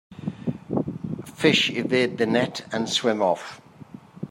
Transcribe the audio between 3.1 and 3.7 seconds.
off.